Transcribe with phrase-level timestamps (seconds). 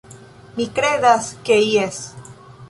[0.55, 2.01] Mi kredas ke jes.